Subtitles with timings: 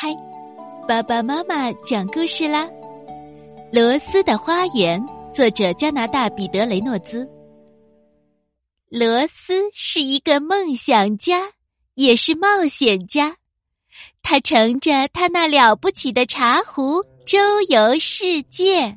[0.00, 0.16] 嗨，
[0.86, 2.66] 爸爸妈妈讲故事啦！
[3.72, 5.02] 《罗斯的花园》
[5.34, 7.28] 作者加拿大彼得雷诺兹。
[8.90, 11.50] 罗斯是一个梦想家，
[11.94, 13.38] 也是冒险家。
[14.22, 18.96] 他乘着他那了不起的茶壶周游世界。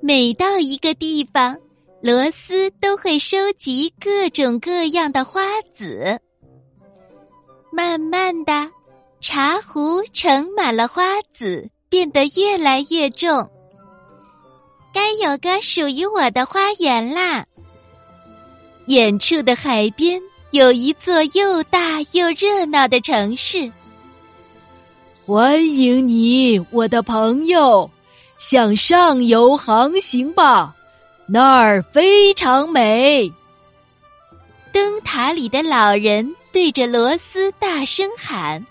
[0.00, 1.56] 每到一个地方，
[2.00, 5.42] 罗斯都会收集各种各样的花
[5.72, 6.20] 籽。
[7.70, 8.68] 慢慢的，
[9.22, 13.48] 茶壶盛满了花籽，变得越来越重。
[14.92, 17.46] 该有个属于我的花园啦！
[18.86, 23.70] 远处的海边有一座又大又热闹的城市。
[25.24, 27.88] 欢迎你，我的朋友，
[28.38, 30.74] 向上游航行吧，
[31.28, 33.32] 那儿非常美。
[34.72, 36.34] 灯塔里的老人。
[36.52, 38.62] 对着罗斯大声喊：“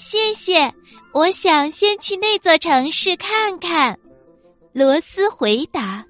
[0.00, 0.72] 谢谢！
[1.12, 3.98] 我想先去那座城市看看。”
[4.72, 6.04] 罗斯回答。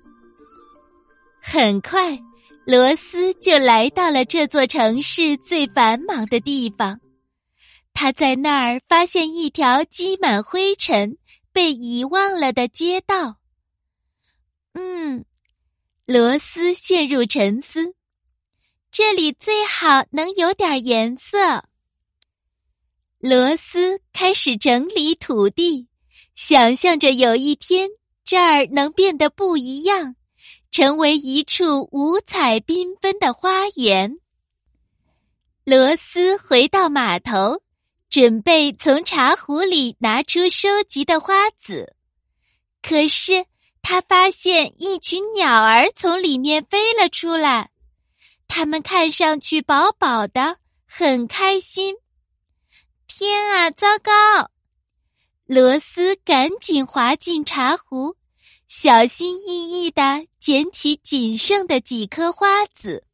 [1.43, 2.17] 很快，
[2.65, 7.01] 罗斯就来到了这座城市最繁忙的地方。
[7.93, 11.17] 他在那儿发现一条积满灰尘、
[11.53, 13.39] 被遗忘了的街道。
[14.75, 15.25] 嗯，
[16.07, 17.95] 罗斯陷入沉思。
[18.93, 21.65] 这里最好能有点颜色。
[23.21, 25.87] 罗斯开始整理土地，
[26.35, 27.91] 想象着有一天
[28.25, 30.17] 这儿能变得不一样，
[30.71, 34.17] 成为一处五彩缤纷的花园。
[35.65, 37.61] 罗斯回到码头，
[38.09, 41.95] 准备从茶壶里拿出收集的花籽，
[42.81, 43.45] 可是
[43.83, 47.69] 他发现一群鸟儿从里面飞了出来。
[48.49, 51.95] 它们看上去饱饱的，很开心。
[53.13, 54.53] 天啊，糟糕！
[55.45, 58.17] 罗斯赶紧滑进茶壶，
[58.69, 63.05] 小心翼翼的捡起仅剩的几颗花籽。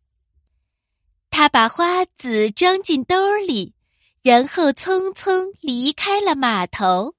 [1.30, 3.74] 他把花籽装进兜里，
[4.20, 7.14] 然后匆匆离开了码头。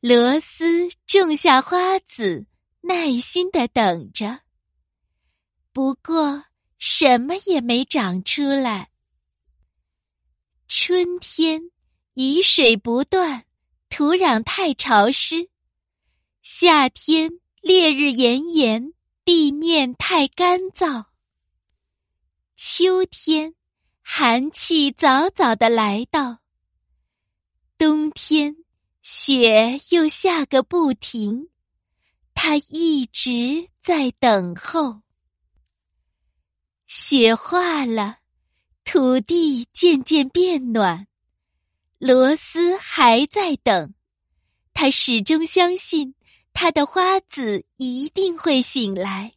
[0.00, 2.46] 罗斯种下花籽，
[2.80, 4.40] 耐心的等着。
[5.74, 6.44] 不过，
[6.78, 8.88] 什么也没长出来。
[10.68, 11.70] 春天，
[12.14, 13.44] 雨水不断，
[13.88, 15.48] 土壤太潮湿；
[16.42, 18.92] 夏天，烈日炎炎，
[19.24, 21.04] 地面太干燥；
[22.56, 23.54] 秋天，
[24.02, 26.38] 寒气早早的来到；
[27.78, 28.56] 冬天，
[29.02, 31.48] 雪又下个不停。
[32.34, 35.02] 他一直在等候。
[36.88, 38.18] 雪化了，
[38.86, 41.08] 土地渐渐变暖。
[41.98, 43.92] 罗斯还在等，
[44.72, 46.14] 他始终相信
[46.54, 49.32] 他的花籽一定会醒来。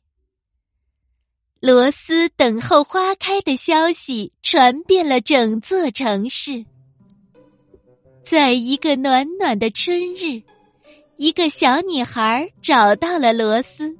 [1.59, 6.63] 罗斯等候花开的消息传遍了整座城市。
[8.23, 10.43] 在一个暖暖的春日，
[11.17, 13.97] 一个小女孩找到了罗斯，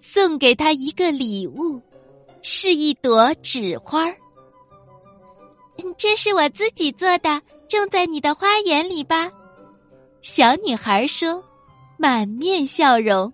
[0.00, 1.80] 送给他一个礼物。
[2.42, 4.16] 是一朵纸花儿，
[5.96, 9.30] 这是我自己做的，种在你的花园里吧。
[10.22, 11.42] 小女孩说，
[11.96, 13.32] 满面笑容。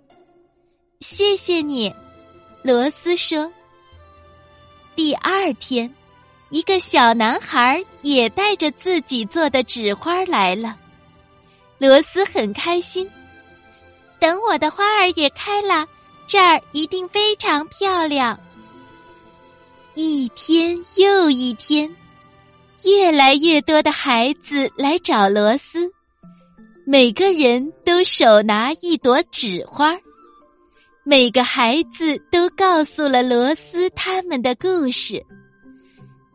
[1.00, 1.92] 谢谢你，
[2.62, 3.50] 罗斯说。
[4.96, 5.92] 第二天，
[6.50, 10.76] 一个小男孩也带着自己做的纸花来了。
[11.78, 13.10] 罗斯很开心。
[14.20, 15.86] 等我的花儿也开了，
[16.26, 18.38] 这儿一定非常漂亮。
[19.94, 21.94] 一天又一天，
[22.82, 25.90] 越来越多的孩子来找罗斯，
[26.84, 29.96] 每个人都手拿一朵纸花。
[31.04, 35.24] 每个孩子都告诉了罗斯他们的故事。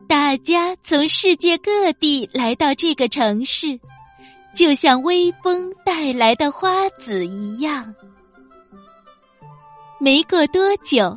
[0.08, 3.78] 大家从世界各地来到这个城市，
[4.56, 7.94] 就像微风带来的花籽一样。
[10.00, 11.16] 没过多久。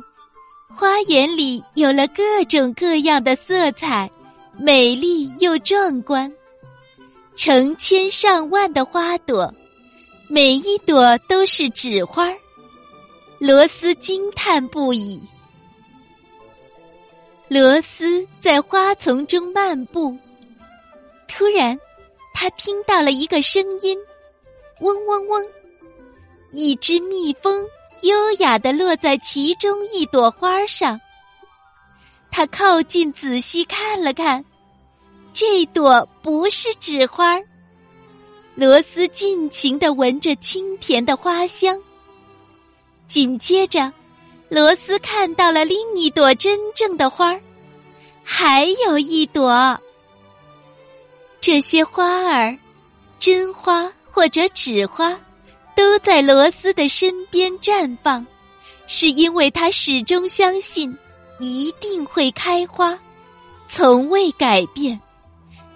[0.75, 4.09] 花园里有了各种各样的色彩，
[4.57, 6.31] 美丽又壮观。
[7.35, 9.51] 成千上万的花朵，
[10.29, 12.37] 每一朵都是纸花儿。
[13.39, 15.19] 罗斯惊叹不已。
[17.47, 20.15] 罗斯在花丛中漫步，
[21.27, 21.77] 突然，
[22.33, 23.97] 他听到了一个声音
[24.81, 25.45] ：“嗡嗡嗡！”
[26.53, 27.65] 一只蜜蜂。
[28.01, 30.99] 优雅的落在其中一朵花上，
[32.35, 34.43] 他靠近仔细看了看，
[35.33, 37.39] 这朵不是纸花。
[38.55, 41.79] 罗斯尽情的闻着清甜的花香。
[43.07, 43.93] 紧接着，
[44.49, 47.39] 罗斯看到了另一朵真正的花儿，
[48.23, 49.79] 还有一朵。
[51.39, 52.57] 这些花儿，
[53.19, 55.15] 真花或者纸花，
[55.75, 58.25] 都在罗斯的身边绽放，
[58.87, 60.97] 是因为他始终相信
[61.39, 62.97] 一定会开花，
[63.67, 64.99] 从未改变，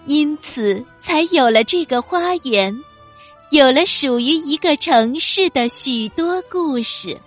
[0.05, 2.77] 因此才有了这个花园，
[3.51, 7.17] 有了属于一个城市的许多故事。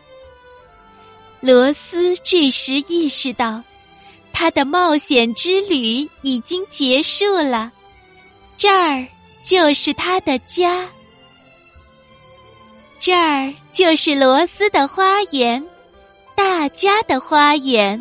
[1.40, 3.62] 罗斯这时意识到，
[4.32, 7.72] 他的冒险之旅已经结束了。
[8.56, 9.06] 这儿
[9.42, 10.86] 就是他的家，
[12.98, 15.66] 这儿就是罗斯的花园，
[16.34, 18.00] 大家的花园。